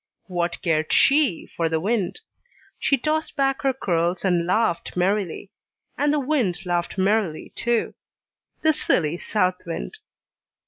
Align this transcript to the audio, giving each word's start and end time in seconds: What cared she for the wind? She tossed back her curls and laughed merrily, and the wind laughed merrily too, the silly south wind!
What 0.25 0.59
cared 0.63 0.91
she 0.91 1.47
for 1.55 1.69
the 1.69 1.79
wind? 1.79 2.21
She 2.79 2.97
tossed 2.97 3.35
back 3.35 3.61
her 3.61 3.71
curls 3.71 4.25
and 4.25 4.47
laughed 4.47 4.97
merrily, 4.97 5.51
and 5.95 6.11
the 6.11 6.19
wind 6.19 6.65
laughed 6.65 6.97
merrily 6.97 7.53
too, 7.55 7.93
the 8.63 8.73
silly 8.73 9.19
south 9.19 9.61
wind! 9.67 9.99